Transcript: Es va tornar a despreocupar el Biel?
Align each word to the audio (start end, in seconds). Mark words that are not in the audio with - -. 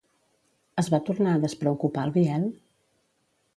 Es 0.83 0.89
va 0.93 0.99
tornar 1.09 1.35
a 1.35 1.43
despreocupar 1.45 2.09
el 2.09 2.17
Biel? 2.19 2.51